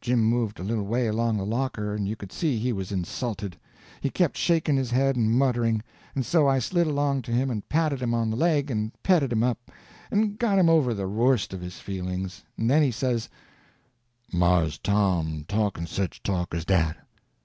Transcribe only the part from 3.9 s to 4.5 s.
He kept